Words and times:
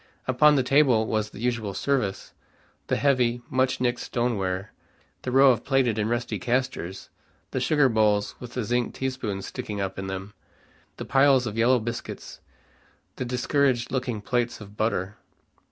Upon 0.27 0.55
the 0.55 0.63
table 0.63 1.05
was 1.05 1.29
the 1.29 1.39
usual 1.41 1.75
service, 1.75 2.33
the 2.87 2.95
heavy, 2.95 3.43
much 3.51 3.79
nicked 3.79 3.99
stone 3.99 4.35
ware, 4.35 4.73
the 5.21 5.29
row 5.31 5.51
of 5.51 5.63
plated 5.63 5.99
and 5.99 6.09
rusty 6.09 6.39
castors, 6.39 7.09
the 7.51 7.59
sugar 7.59 7.87
bowls 7.87 8.33
with 8.39 8.53
the 8.55 8.63
zinc 8.63 8.95
tea 8.95 9.11
spoons 9.11 9.45
sticking 9.45 9.79
up 9.79 9.99
in 9.99 10.07
them, 10.07 10.33
the 10.97 11.05
piles 11.05 11.45
of 11.45 11.55
yellow 11.55 11.77
biscuits, 11.77 12.39
the 13.17 13.25
discouraged 13.25 13.91
looking 13.91 14.21
plates 14.21 14.59
of 14.59 14.75
butter. 14.75 15.17